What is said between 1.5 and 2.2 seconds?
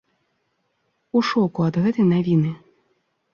ад гэтай